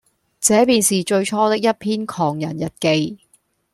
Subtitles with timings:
[0.39, 1.75] 這便是最初的一篇
[2.07, 2.87] 《狂人日記》。